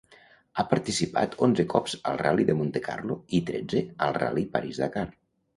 [0.53, 5.07] Ha participat onze cops al ral·li de Montecarlo i tretze al ral·li París-Dakar.